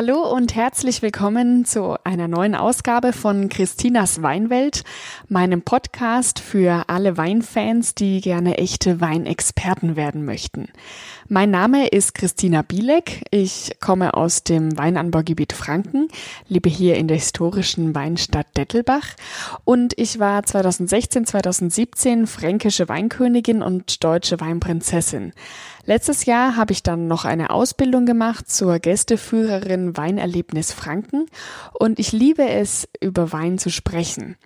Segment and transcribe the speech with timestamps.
[0.00, 4.84] Hallo und herzlich willkommen zu einer neuen Ausgabe von Christinas Weinwelt,
[5.26, 10.68] meinem Podcast für alle Weinfans, die gerne echte Weinexperten werden möchten.
[11.30, 13.22] Mein Name ist Christina Bielek.
[13.30, 16.08] Ich komme aus dem Weinanbaugebiet Franken,
[16.48, 19.08] lebe hier in der historischen Weinstadt Dettelbach
[19.66, 25.34] und ich war 2016, 2017 fränkische Weinkönigin und deutsche Weinprinzessin.
[25.84, 31.26] Letztes Jahr habe ich dann noch eine Ausbildung gemacht zur Gästeführerin Weinerlebnis Franken
[31.74, 34.36] und ich liebe es, über Wein zu sprechen.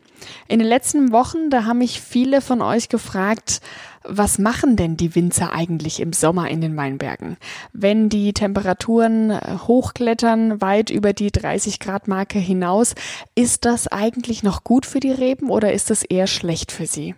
[0.48, 3.60] In den letzten Wochen, da haben mich viele von euch gefragt,
[4.04, 7.36] was machen denn die Winzer eigentlich im Sommer in den Weinbergen?
[7.72, 12.94] Wenn die Temperaturen hochklettern, weit über die 30 Grad Marke hinaus,
[13.34, 17.14] ist das eigentlich noch gut für die Reben oder ist das eher schlecht für sie?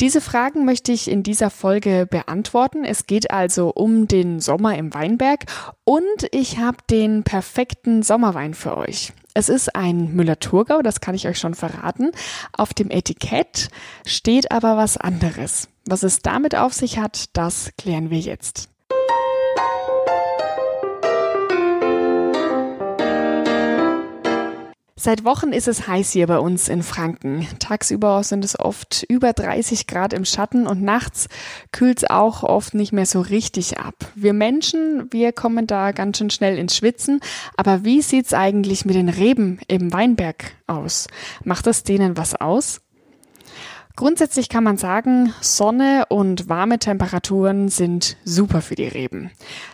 [0.00, 2.84] Diese Fragen möchte ich in dieser Folge beantworten.
[2.84, 5.44] Es geht also um den Sommer im Weinberg
[5.84, 9.12] und ich habe den perfekten Sommerwein für euch.
[9.34, 12.10] Es ist ein Müller-Thurgau, das kann ich euch schon verraten.
[12.52, 13.68] Auf dem Etikett
[14.04, 15.68] steht aber was anderes.
[15.86, 18.69] Was es damit auf sich hat, das klären wir jetzt.
[25.02, 27.48] Seit Wochen ist es heiß hier bei uns in Franken.
[27.58, 31.28] Tagsüber sind es oft über 30 Grad im Schatten und nachts
[31.72, 33.94] kühlt es auch oft nicht mehr so richtig ab.
[34.14, 37.20] Wir Menschen, wir kommen da ganz schön schnell ins Schwitzen.
[37.56, 41.06] Aber wie sieht's eigentlich mit den Reben im Weinberg aus?
[41.44, 42.82] Macht das denen was aus?
[44.00, 49.30] Grundsätzlich kann man sagen, Sonne und warme Temperaturen sind super für die Reben.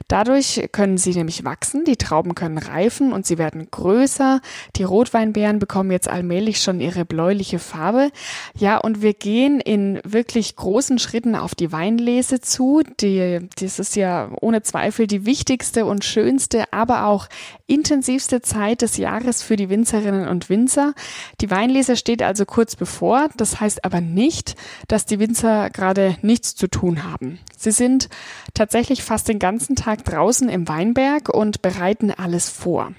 [0.08, 4.40] Dadurch können sie nämlich wachsen, die Trauben können reifen und sie werden größer.
[4.74, 8.10] Die Rotweinbeeren bekommen jetzt allmählich schon ihre bläuliche Farbe.
[8.58, 12.82] Ja, und wir gehen in wirklich großen Schritten auf die Weinlese zu.
[13.00, 17.28] Die, das ist ja ohne Zweifel die wichtigste und schönste, aber auch
[17.68, 20.94] intensivste Zeit des Jahres für die Winzerinnen und Winzer.
[21.40, 23.28] Die Weinlese steht also kurz bevor.
[23.36, 24.56] Das heißt aber nicht,
[24.88, 27.38] dass die Winzer gerade nichts zu tun haben.
[27.56, 28.08] Sie sind
[28.54, 32.92] tatsächlich fast den ganzen Tag draußen im Weinberg und bereiten alles vor.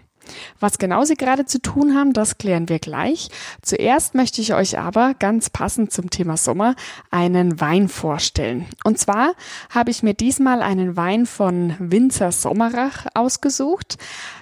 [0.59, 3.29] Was genau Sie gerade zu tun haben, das klären wir gleich.
[3.61, 6.75] Zuerst möchte ich euch aber ganz passend zum Thema Sommer
[7.11, 8.65] einen Wein vorstellen.
[8.83, 9.33] Und zwar
[9.69, 13.97] habe ich mir diesmal einen Wein von Winzer Sommerach ausgesucht.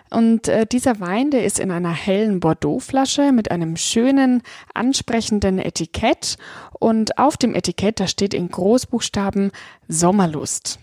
[0.10, 4.44] Und äh, dieser Wein, der ist in einer hellen Bordeaux-Flasche mit einem schönen,
[4.74, 6.38] ansprechenden Etikett.
[6.80, 9.52] Und auf dem Etikett, da steht in Großbuchstaben
[9.88, 10.80] Sommerlust.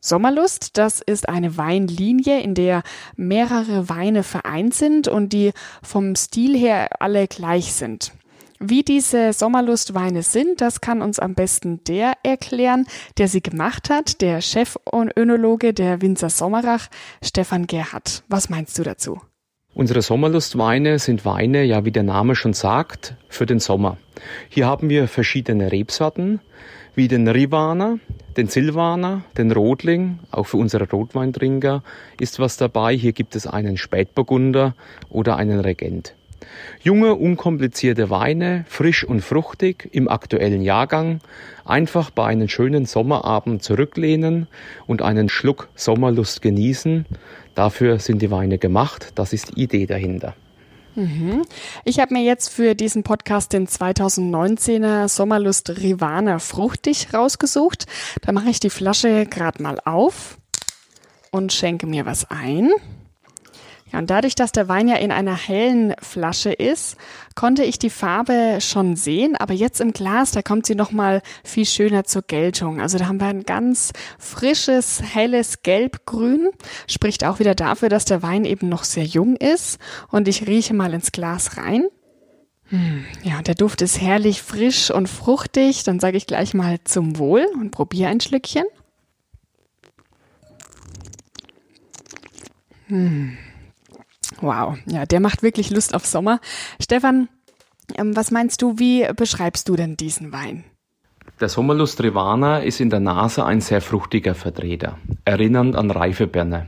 [0.00, 2.82] Sommerlust, das ist eine Weinlinie, in der
[3.16, 5.52] mehrere Weine vereint sind und die
[5.82, 8.12] vom Stil her alle gleich sind.
[8.62, 12.84] Wie diese Sommerlustweine sind, das kann uns am besten der erklären,
[13.16, 16.88] der sie gemacht hat, der Chefönologe der Winzer Sommerach,
[17.24, 18.22] Stefan Gerhardt.
[18.28, 19.18] Was meinst du dazu?
[19.72, 23.96] Unsere Sommerlustweine sind Weine, ja wie der Name schon sagt, für den Sommer.
[24.50, 26.40] Hier haben wir verschiedene Rebsorten,
[26.94, 27.98] wie den Rivana,
[28.36, 31.82] den Silvaner, den Rotling, auch für unsere Rotweintrinker
[32.20, 32.94] ist was dabei.
[32.94, 34.74] Hier gibt es einen Spätburgunder
[35.08, 36.14] oder einen Regent.
[36.82, 41.20] Junge, unkomplizierte Weine, frisch und fruchtig im aktuellen Jahrgang,
[41.64, 44.48] einfach bei einem schönen Sommerabend zurücklehnen
[44.86, 47.06] und einen Schluck Sommerlust genießen.
[47.54, 50.34] Dafür sind die Weine gemacht, das ist die Idee dahinter.
[50.94, 51.42] Mhm.
[51.84, 57.86] Ich habe mir jetzt für diesen Podcast den 2019er Sommerlust Rivana fruchtig rausgesucht.
[58.22, 60.38] Da mache ich die Flasche gerade mal auf
[61.30, 62.70] und schenke mir was ein.
[63.92, 66.96] Ja, und dadurch, dass der Wein ja in einer hellen Flasche ist,
[67.34, 71.22] konnte ich die Farbe schon sehen, aber jetzt im Glas, da kommt sie noch mal
[71.42, 72.80] viel schöner zur Geltung.
[72.80, 76.50] Also da haben wir ein ganz frisches, helles Gelbgrün,
[76.86, 79.78] spricht auch wieder dafür, dass der Wein eben noch sehr jung ist.
[80.08, 81.86] Und ich rieche mal ins Glas rein.
[82.68, 85.82] Hm, ja, der Duft ist herrlich frisch und fruchtig.
[85.82, 88.64] Dann sage ich gleich mal zum Wohl und probiere ein Schlückchen.
[92.86, 93.36] Hm.
[94.40, 96.40] Wow, ja, der macht wirklich Lust auf Sommer.
[96.80, 97.28] Stefan,
[97.96, 100.64] ähm, was meinst du, wie beschreibst du denn diesen Wein?
[101.40, 106.66] Der Sommerlust Rivana ist in der Nase ein sehr fruchtiger Vertreter, erinnernd an reife Birne.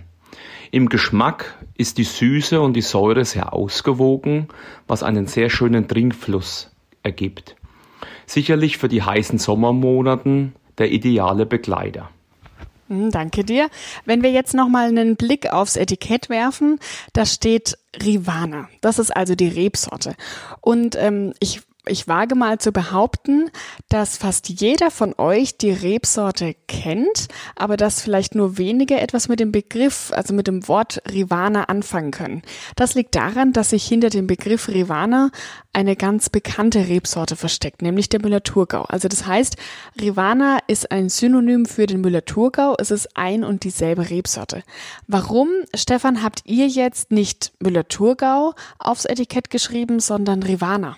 [0.70, 4.48] Im Geschmack ist die Süße und die Säure sehr ausgewogen,
[4.86, 6.70] was einen sehr schönen Trinkfluss
[7.02, 7.56] ergibt.
[8.24, 12.08] Sicherlich für die heißen Sommermonaten der ideale Begleiter.
[12.88, 13.68] Hm, danke dir.
[14.04, 16.78] Wenn wir jetzt nochmal einen Blick aufs Etikett werfen,
[17.12, 18.68] da steht Rivana.
[18.80, 20.14] Das ist also die Rebsorte.
[20.60, 23.50] Und ähm, ich ich wage mal zu behaupten,
[23.88, 27.26] dass fast jeder von euch die Rebsorte kennt,
[27.56, 32.12] aber dass vielleicht nur wenige etwas mit dem Begriff, also mit dem Wort Rivana anfangen
[32.12, 32.42] können.
[32.76, 35.30] Das liegt daran, dass sich hinter dem Begriff Rivana
[35.72, 38.82] eine ganz bekannte Rebsorte versteckt, nämlich der Müller-Thurgau.
[38.82, 39.56] Also das heißt,
[40.00, 42.76] Rivana ist ein Synonym für den Müller-Thurgau.
[42.78, 44.62] Es ist ein und dieselbe Rebsorte.
[45.08, 50.96] Warum, Stefan, habt ihr jetzt nicht Müller-Thurgau aufs Etikett geschrieben, sondern Rivana?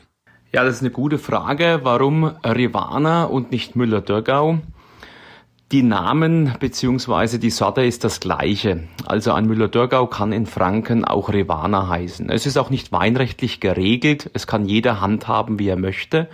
[0.55, 1.81] Ja, das ist eine gute Frage.
[1.83, 4.61] Warum Rivana und nicht Müller-Dürgau?
[5.73, 7.39] Die Namen bzw.
[7.39, 8.85] die Sorte ist das gleiche.
[9.05, 12.31] Also ein Müller-Dürgau kann in Franken auch Rivana heißen.
[12.31, 14.31] Es ist auch nicht weinrechtlich geregelt.
[14.33, 16.29] Es kann jeder handhaben, wie er möchte.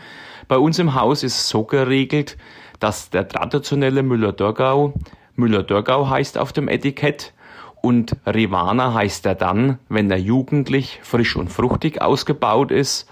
[0.49, 2.37] Bei uns im Haus ist es so geregelt,
[2.79, 4.93] dass der traditionelle Müller-Dürgau
[5.37, 7.33] Müller-Dürgau heißt auf dem Etikett
[7.81, 13.09] und Rivana heißt er dann, wenn er jugendlich, frisch und fruchtig ausgebaut ist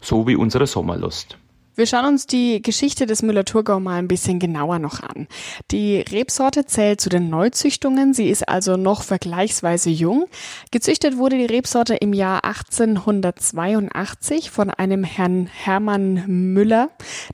[0.00, 1.38] so wie unsere Sommerlust.
[1.76, 5.28] Wir schauen uns die Geschichte des Müller-Thurgau mal ein bisschen genauer noch an.
[5.70, 8.14] Die Rebsorte zählt zu den Neuzüchtungen.
[8.14, 10.24] Sie ist also noch vergleichsweise jung.
[10.70, 16.24] Gezüchtet wurde die Rebsorte im Jahr 1882 von einem Herrn Hermann
[16.54, 16.88] Müller,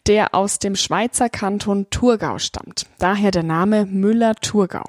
[0.09, 2.87] der aus dem Schweizer Kanton Thurgau stammt.
[2.99, 4.83] Daher der Name Müller-Thurgau.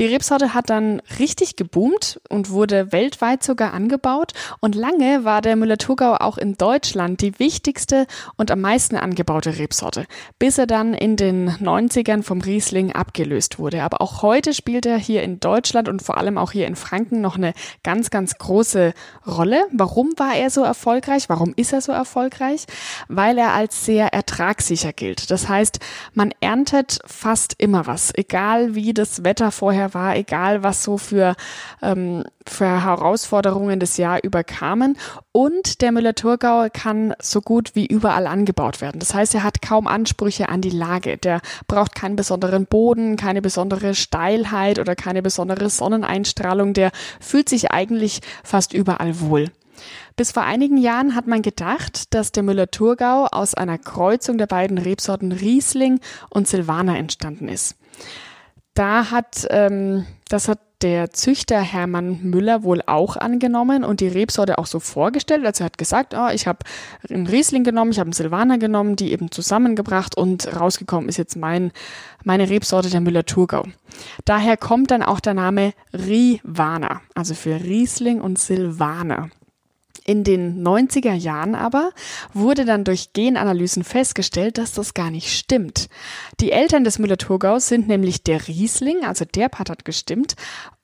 [0.00, 4.32] Die Rebsorte hat dann richtig geboomt und wurde weltweit sogar angebaut.
[4.58, 9.58] Und lange war der Müller-Thurgau auch in Deutschland die wichtigste und am meisten meisten angebaute
[9.58, 10.06] Rebsorte,
[10.38, 13.82] bis er dann in den 90ern vom Riesling abgelöst wurde.
[13.82, 17.20] Aber auch heute spielt er hier in Deutschland und vor allem auch hier in Franken
[17.20, 17.52] noch eine
[17.84, 18.94] ganz, ganz große
[19.26, 19.66] Rolle.
[19.70, 21.28] Warum war er so erfolgreich?
[21.28, 22.64] Warum ist er so erfolgreich?
[23.08, 25.30] Weil er als sehr ertragssicher gilt.
[25.30, 25.80] Das heißt,
[26.14, 31.34] man erntet fast immer was, egal wie das Wetter vorher war, egal was so für,
[31.82, 34.96] ähm, für Herausforderungen das Jahr über kamen.
[35.32, 39.00] Und der Müller-Thurgau kann so gut wie überall angebaut aufgebaut werden.
[39.00, 41.16] Das heißt, er hat kaum Ansprüche an die Lage.
[41.18, 46.72] Der braucht keinen besonderen Boden, keine besondere Steilheit oder keine besondere Sonneneinstrahlung.
[46.74, 46.90] Der
[47.20, 49.50] fühlt sich eigentlich fast überall wohl.
[50.16, 54.76] Bis vor einigen Jahren hat man gedacht, dass der Müller-Thurgau aus einer Kreuzung der beiden
[54.76, 57.76] Rebsorten Riesling und Silvaner entstanden ist.
[58.74, 64.58] Da hat, ähm, das hat der Züchter Hermann Müller wohl auch angenommen und die Rebsorte
[64.58, 65.44] auch so vorgestellt.
[65.44, 66.60] Also er hat gesagt, oh, ich habe
[67.08, 71.36] einen Riesling genommen, ich habe einen Silvaner genommen, die eben zusammengebracht und rausgekommen ist jetzt
[71.36, 71.72] mein,
[72.24, 73.64] meine Rebsorte der Müller-Thurgau.
[74.24, 79.30] Daher kommt dann auch der Name Rivana, also für Riesling und Silvaner.
[80.10, 81.92] In den 90er Jahren aber
[82.34, 85.88] wurde dann durch Genanalysen festgestellt, dass das gar nicht stimmt.
[86.40, 90.34] Die Eltern des Müller-Thurgaus sind nämlich der Riesling, also der Part hat gestimmt,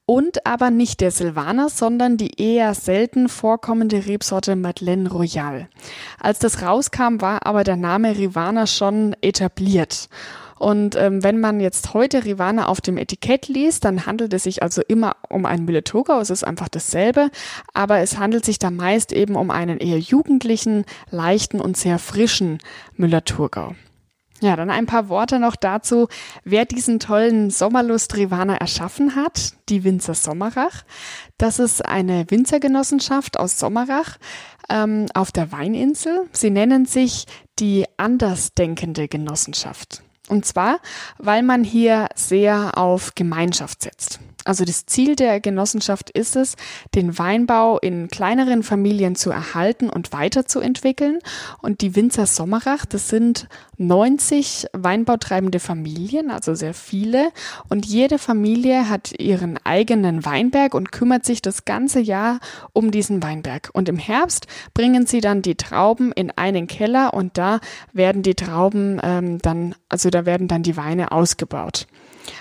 [0.05, 5.67] und aber nicht der Silvaner, sondern die eher selten vorkommende Rebsorte Madeleine Royale.
[6.21, 10.09] Als das rauskam, war aber der Name Rivana schon etabliert.
[10.59, 14.63] Und ähm, wenn man jetzt heute Rivana auf dem Etikett liest, dann handelt es sich
[14.63, 16.21] also immer um einen Müller-Thurgau.
[16.21, 17.31] Es ist einfach dasselbe,
[17.75, 22.59] aber es handelt sich da meist eben um einen eher jugendlichen, leichten und sehr frischen
[22.97, 23.75] Müller-Thurgau.
[24.41, 26.09] Ja, dann ein paar Worte noch dazu,
[26.45, 30.85] wer diesen tollen Sommerlust Rivana erschaffen hat, die Winzer Sommerach.
[31.39, 34.19] Das ist eine Winzergenossenschaft aus Sommerach
[34.69, 36.29] ähm, auf der Weininsel.
[36.33, 37.25] Sie nennen sich
[37.59, 40.03] die Andersdenkende Genossenschaft.
[40.29, 40.81] Und zwar,
[41.19, 44.21] weil man hier sehr auf Gemeinschaft setzt.
[44.47, 46.57] Also das Ziel der Genossenschaft ist es,
[46.95, 51.19] den Weinbau in kleineren Familien zu erhalten und weiterzuentwickeln.
[51.61, 53.49] Und die Winzer Sommerach, das sind
[53.79, 57.31] 90 weinbautreibende Familien, also sehr viele.
[57.69, 62.39] Und jede Familie hat ihren eigenen Weinberg und kümmert sich das ganze Jahr
[62.73, 63.71] um diesen Weinberg.
[63.73, 67.61] Und im Herbst bringen sie dann die Trauben in einen Keller und da
[67.93, 71.87] werden die Trauben ähm, dann, also da werden dann die Weine ausgebaut.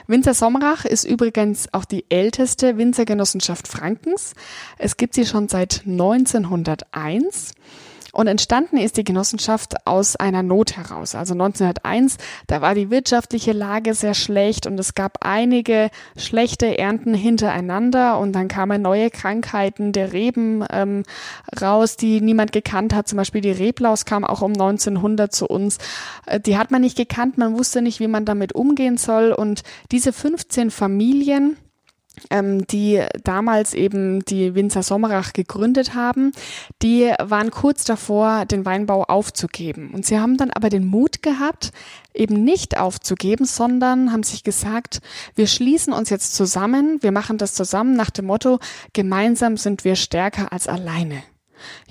[0.07, 4.33] Winzer Sommerach ist übrigens auch die älteste Winzergenossenschaft Frankens.
[4.77, 7.53] Es gibt sie schon seit 1901.
[8.15, 11.15] Und entstanden ist die Genossenschaft aus einer Not heraus.
[11.15, 12.15] Also 1901,
[12.47, 18.31] da war die wirtschaftliche Lage sehr schlecht und es gab einige schlechte Ernten hintereinander und
[18.31, 21.03] dann kamen neue Krankheiten der Reben ähm,
[21.61, 23.09] raus, die niemand gekannt hat.
[23.09, 25.77] Zum Beispiel die Reblaus kam auch um 1900 zu uns.
[26.25, 29.63] Äh, die hat man nicht gekannt, man wusste nicht, wie man damit umgehen soll und
[29.91, 31.57] diese 15 Familien,
[32.29, 36.31] ähm, die damals eben die Winzer Sommerach gegründet haben,
[36.81, 39.91] die waren kurz davor, den Weinbau aufzugeben.
[39.93, 41.71] Und sie haben dann aber den Mut gehabt,
[42.13, 44.99] eben nicht aufzugeben, sondern haben sich gesagt,
[45.35, 48.59] wir schließen uns jetzt zusammen, wir machen das zusammen nach dem Motto,
[48.93, 51.23] gemeinsam sind wir stärker als alleine.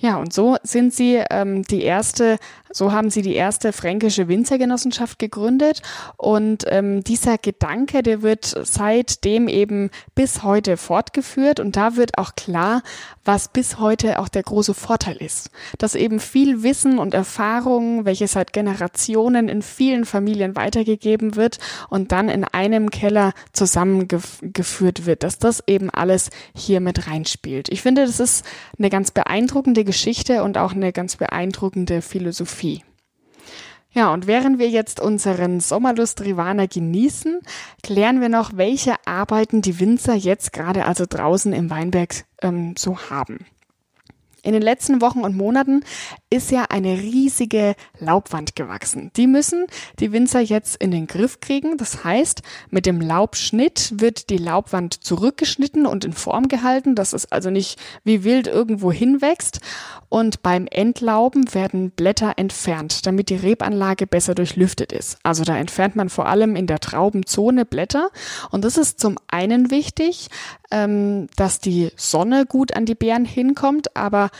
[0.05, 2.37] Ja, und so sind sie ähm, die erste,
[2.71, 5.81] so haben sie die erste fränkische Winzergenossenschaft gegründet.
[6.19, 11.59] Und ähm, dieser Gedanke, der wird seitdem eben bis heute fortgeführt.
[11.59, 12.83] Und da wird auch klar,
[13.25, 15.51] was bis heute auch der große Vorteil ist.
[15.79, 21.57] Dass eben viel Wissen und Erfahrung, welche seit Generationen in vielen Familien weitergegeben wird
[21.89, 27.71] und dann in einem Keller zusammengeführt wird, dass das eben alles hier mit reinspielt.
[27.71, 28.45] Ich finde, das ist
[28.79, 32.83] eine ganz beeindruckende Geschichte Geschichte und auch eine ganz beeindruckende Philosophie.
[33.93, 37.39] Ja, und während wir jetzt unseren Sommerlust Rivana genießen,
[37.85, 42.99] klären wir noch, welche Arbeiten die Winzer jetzt gerade also draußen im Weinberg ähm, so
[43.09, 43.47] haben.
[44.45, 45.83] In den letzten Wochen und Monaten
[46.29, 49.11] ist ja eine riesige Laubwand gewachsen.
[49.17, 49.67] Die müssen
[50.01, 51.79] die Winzer jetzt in den Griff kriegen.
[51.79, 57.33] Das heißt, mit dem Laubschnitt wird die Laubwand zurückgeschnitten und in Form gehalten, dass es
[57.33, 59.61] also nicht wie wild irgendwo hinwächst.
[60.11, 65.19] Und beim Entlauben werden Blätter entfernt, damit die Rebanlage besser durchlüftet ist.
[65.23, 68.11] Also da entfernt man vor allem in der Traubenzone Blätter.
[68.51, 70.29] Und das ist zum einen wichtig,
[70.71, 74.31] ähm, dass die Sonne gut an die Beeren hinkommt, aber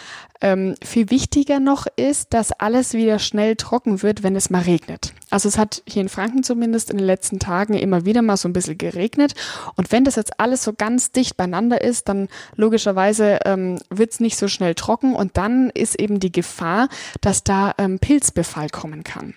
[0.41, 5.15] ähm, viel wichtiger noch ist, dass alles wieder schnell trocken wird, wenn es mal regnet.
[5.31, 8.49] Also es hat hier in Franken zumindest in den letzten Tagen immer wieder mal so
[8.49, 9.35] ein bisschen geregnet.
[9.77, 14.21] Und wenn das jetzt alles so ganz dicht beieinander ist, dann logischerweise ähm, wird es
[14.21, 16.89] nicht so schnell trocken und dann ist eben die Gefahr,
[17.21, 19.35] dass da ähm, Pilzbefall kommen kann.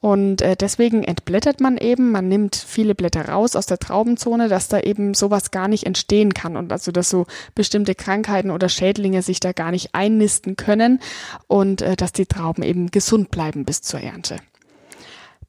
[0.00, 4.68] Und äh, deswegen entblättert man eben, man nimmt viele Blätter raus aus der Traubenzone, dass
[4.68, 9.20] da eben sowas gar nicht entstehen kann und also dass so bestimmte Krankheiten oder Schädlinge
[9.20, 11.00] sich da gar nicht einnisten können
[11.48, 14.36] und äh, dass die Trauben eben gesund bleiben bis zur Ernte.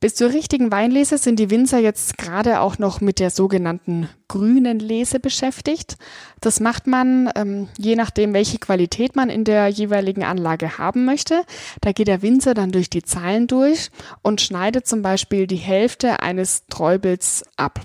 [0.02, 4.80] Bis zur richtigen Weinlese sind die Winzer jetzt gerade auch noch mit der sogenannten grünen
[4.80, 5.96] Lese beschäftigt.
[6.40, 11.44] Das macht man ähm, je nachdem, welche Qualität man in der jeweiligen Anlage haben möchte.
[11.82, 13.92] Da geht der Winzer dann durch die Zeilen durch
[14.24, 17.80] und schneidet zum Beispiel die Hälfte eines Träubels ab.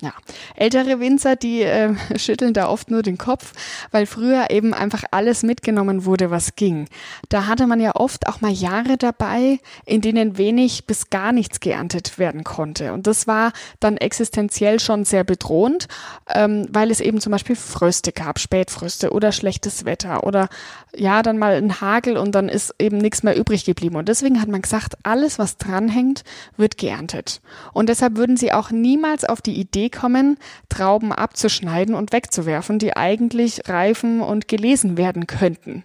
[0.00, 0.12] Ja,
[0.54, 3.52] ältere Winzer, die äh, schütteln da oft nur den Kopf,
[3.90, 6.88] weil früher eben einfach alles mitgenommen wurde, was ging.
[7.28, 11.58] Da hatte man ja oft auch mal Jahre dabei, in denen wenig bis gar nichts
[11.58, 12.92] geerntet werden konnte.
[12.92, 15.88] Und das war dann existenziell schon sehr bedrohend,
[16.32, 20.48] ähm, weil es eben zum Beispiel Fröste gab, Spätfröste oder schlechtes Wetter oder
[20.96, 23.96] ja, dann mal ein Hagel und dann ist eben nichts mehr übrig geblieben.
[23.96, 26.24] Und deswegen hat man gesagt, alles, was dranhängt,
[26.56, 27.40] wird geerntet.
[27.72, 32.96] Und deshalb würden sie auch niemals auf die Idee kommen, Trauben abzuschneiden und wegzuwerfen, die
[32.96, 35.84] eigentlich reifen und gelesen werden könnten.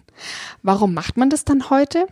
[0.62, 2.06] Warum macht man das dann heute?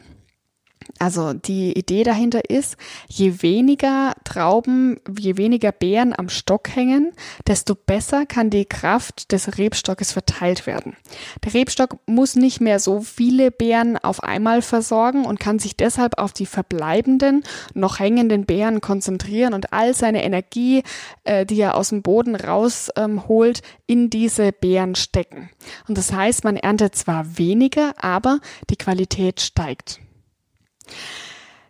[0.99, 2.77] Also die Idee dahinter ist,
[3.09, 7.13] je weniger Trauben, je weniger Beeren am Stock hängen,
[7.47, 10.97] desto besser kann die Kraft des Rebstockes verteilt werden.
[11.45, 16.19] Der Rebstock muss nicht mehr so viele Beeren auf einmal versorgen und kann sich deshalb
[16.19, 20.83] auf die verbleibenden, noch hängenden Beeren konzentrieren und all seine Energie,
[21.25, 25.51] äh, die er aus dem Boden rausholt, ähm, in diese Beeren stecken.
[25.89, 30.01] Und das heißt, man erntet zwar weniger, aber die Qualität steigt.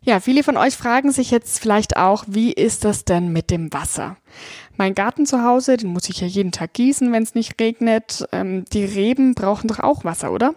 [0.04, 3.72] Ja, viele von euch fragen sich jetzt vielleicht auch, wie ist das denn mit dem
[3.72, 4.16] Wasser?
[4.76, 8.26] Mein Garten zu Hause, den muss ich ja jeden Tag gießen, wenn es nicht regnet.
[8.32, 10.54] Ähm, die Reben brauchen doch auch Wasser, oder?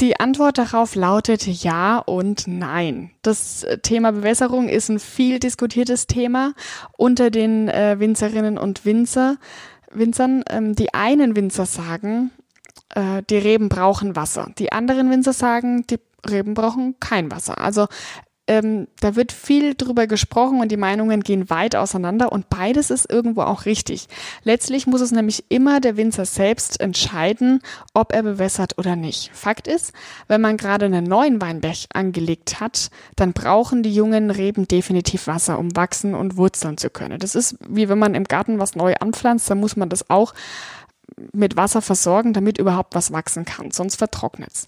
[0.00, 3.10] Die Antwort darauf lautet ja und nein.
[3.22, 6.54] Das Thema Bewässerung ist ein viel diskutiertes Thema
[6.96, 9.36] unter den äh, Winzerinnen und Winzer,
[9.92, 10.44] Winzern.
[10.48, 12.32] Ähm, die einen Winzer sagen,
[12.94, 14.50] äh, die Reben brauchen Wasser.
[14.58, 15.98] Die anderen Winzer sagen, die
[16.28, 17.58] Reben brauchen kein Wasser.
[17.58, 17.86] Also
[18.46, 23.10] ähm, da wird viel drüber gesprochen und die Meinungen gehen weit auseinander und beides ist
[23.10, 24.06] irgendwo auch richtig.
[24.42, 27.60] Letztlich muss es nämlich immer der Winzer selbst entscheiden,
[27.94, 29.30] ob er bewässert oder nicht.
[29.32, 29.94] Fakt ist,
[30.28, 35.58] wenn man gerade einen neuen Weinberg angelegt hat, dann brauchen die jungen Reben definitiv Wasser,
[35.58, 37.18] um wachsen und wurzeln zu können.
[37.18, 40.34] Das ist wie wenn man im Garten was neu anpflanzt, dann muss man das auch
[41.32, 44.66] mit Wasser versorgen, damit überhaupt was wachsen kann, sonst vertrocknet's.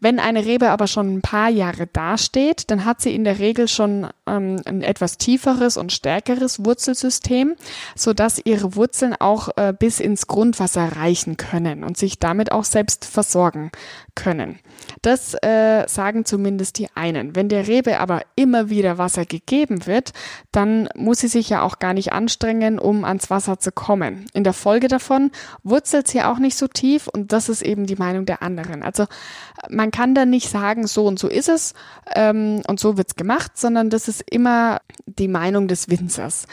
[0.00, 3.68] Wenn eine Rebe aber schon ein paar Jahre dasteht, dann hat sie in der Regel
[3.68, 7.56] schon ähm, ein etwas tieferes und stärkeres Wurzelsystem,
[7.96, 12.64] so dass ihre Wurzeln auch äh, bis ins Grundwasser reichen können und sich damit auch
[12.64, 13.70] selbst versorgen
[14.14, 14.60] können.
[15.02, 17.36] Das äh, sagen zumindest die einen.
[17.36, 20.12] Wenn der Rebe aber immer wieder Wasser gegeben wird,
[20.52, 24.26] dann muss sie sich ja auch gar nicht anstrengen, um ans Wasser zu kommen.
[24.32, 25.30] In der Folge davon
[25.62, 28.82] wurzelt sie auch nicht so tief und das ist eben die Meinung der anderen.
[28.82, 29.06] Also
[29.68, 31.74] man kann da nicht sagen, so und so ist es
[32.14, 36.46] ähm, und so wird's gemacht, sondern das ist immer die Meinung des Winzers.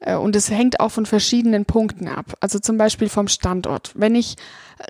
[0.00, 2.36] Äh, und es hängt auch von verschiedenen Punkten ab.
[2.40, 3.92] Also zum Beispiel vom Standort.
[3.94, 4.36] Wenn ich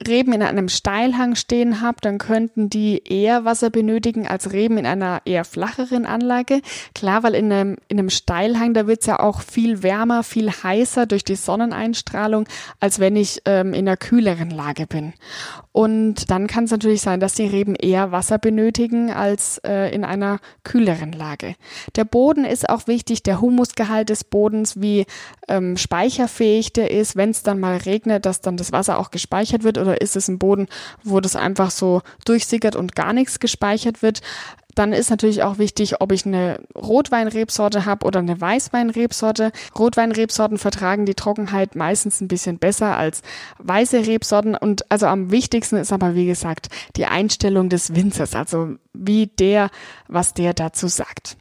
[0.06, 4.86] Reben in einem Steilhang stehen habe, dann könnten die eher Wasser benötigen als Reben in
[4.86, 6.60] einer eher flacheren Anlage.
[6.94, 10.50] Klar, weil in einem, in einem Steilhang, da wird es ja auch viel wärmer, viel
[10.50, 12.46] heißer durch die Sonneneinstrahlung,
[12.80, 15.12] als wenn ich ähm, in einer kühleren Lage bin.
[15.72, 20.04] Und dann kann es natürlich sein, dass die Reben eher Wasser benötigen als äh, in
[20.04, 21.54] einer kühleren Lage.
[21.96, 25.06] Der Boden ist auch wichtig, der Humusgehalt des Bodens, wie
[25.48, 29.64] ähm, speicherfähig der ist, wenn es dann mal regnet, dass dann das Wasser auch gespeichert
[29.64, 30.68] wird oder ist es ein Boden,
[31.02, 34.20] wo das einfach so durchsickert und gar nichts gespeichert wird.
[34.74, 39.52] Dann ist natürlich auch wichtig, ob ich eine Rotweinrebsorte habe oder eine Weißweinrebsorte.
[39.78, 43.22] Rotweinrebsorten vertragen die Trockenheit meistens ein bisschen besser als
[43.58, 44.54] weiße Rebsorten.
[44.54, 49.70] Und also am wichtigsten ist aber, wie gesagt, die Einstellung des Winzers, also wie der,
[50.08, 51.36] was der dazu sagt.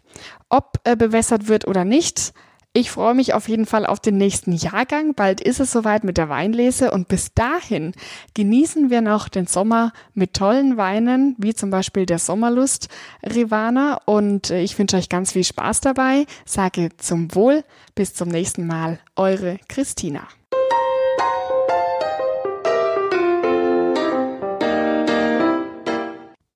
[0.50, 2.34] Ob äh, bewässert wird oder nicht,
[2.74, 5.14] ich freue mich auf jeden Fall auf den nächsten Jahrgang.
[5.14, 7.94] Bald ist es soweit mit der Weinlese und bis dahin
[8.34, 12.88] genießen wir noch den Sommer mit tollen Weinen, wie zum Beispiel der Sommerlust
[13.24, 14.00] Rivana.
[14.06, 16.26] Und äh, ich wünsche euch ganz viel Spaß dabei.
[16.46, 17.66] Sage zum Wohl.
[17.94, 19.00] Bis zum nächsten Mal.
[19.18, 20.28] Eure Christina.